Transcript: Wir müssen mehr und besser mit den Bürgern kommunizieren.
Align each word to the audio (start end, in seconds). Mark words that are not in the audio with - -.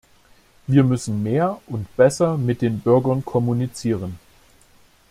Wir 0.65 0.83
müssen 0.83 1.21
mehr 1.21 1.61
und 1.67 1.95
besser 1.95 2.35
mit 2.35 2.63
den 2.63 2.79
Bürgern 2.79 3.23
kommunizieren. 3.23 4.17